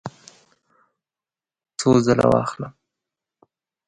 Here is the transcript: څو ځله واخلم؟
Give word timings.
څو 1.79 1.89
ځله 2.05 2.25
واخلم؟ 2.29 2.73